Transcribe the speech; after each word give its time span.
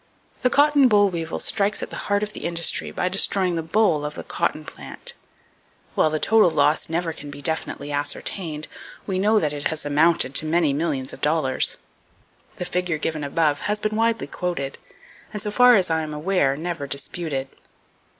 The 0.41 0.49
cotton 0.49 0.87
boll 0.87 1.11
weevil 1.11 1.37
strikes 1.37 1.83
at 1.83 1.91
the 1.91 1.95
heart 2.09 2.23
of 2.23 2.33
the 2.33 2.45
industry 2.45 2.89
by 2.89 3.07
destroying 3.07 3.55
the 3.55 3.61
boll 3.61 4.03
of 4.03 4.15
the 4.15 4.23
cotton 4.23 4.65
plant. 4.65 5.13
While 5.93 6.09
the 6.09 6.17
total 6.19 6.49
[Page 6.49 6.55
216] 6.55 6.89
loss 6.91 6.97
never 6.97 7.13
can 7.15 7.29
be 7.29 7.39
definitely 7.39 7.91
ascertained, 7.91 8.67
we 9.05 9.19
know 9.19 9.37
that 9.39 9.53
it 9.53 9.65
has 9.65 9.85
amounted 9.85 10.33
to 10.33 10.47
many 10.47 10.73
millions 10.73 11.13
of 11.13 11.21
dollars. 11.21 11.77
The 12.55 12.65
figure 12.65 12.97
given 12.97 13.23
above 13.23 13.59
has 13.69 13.79
been 13.79 13.95
widely 13.95 14.25
quoted, 14.25 14.79
and 15.33 15.39
so 15.39 15.51
far 15.51 15.75
as 15.75 15.91
I 15.91 16.01
am 16.01 16.15
aware, 16.15 16.57
never 16.57 16.87
disputed. 16.87 17.49